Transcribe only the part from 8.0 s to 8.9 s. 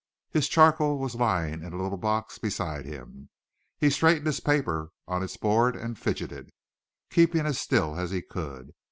he could.